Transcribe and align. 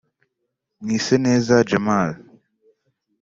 Mwiseneza 0.81 1.55
Djamal 1.67 2.09